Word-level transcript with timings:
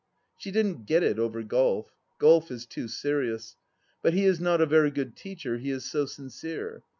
She 0.35 0.49
didn't 0.49 0.87
get 0.87 1.03
it 1.03 1.19
over 1.19 1.43
golf. 1.43 1.91
Golf 2.17 2.49
is 2.49 2.65
too 2.65 2.87
serious. 2.87 3.55
But 4.01 4.15
he 4.15 4.25
is 4.25 4.39
not 4.39 4.59
a 4.59 4.65
very 4.65 4.89
good 4.89 5.15
teacher, 5.15 5.59
he 5.59 5.69
is 5.69 5.85
so 5.85 6.07
sincere. 6.07 6.81